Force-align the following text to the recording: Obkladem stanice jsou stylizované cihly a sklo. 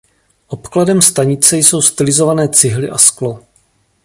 Obkladem 0.47 1.01
stanice 1.01 1.57
jsou 1.57 1.81
stylizované 1.81 2.47
cihly 2.49 2.89
a 2.89 2.97
sklo. 2.97 3.39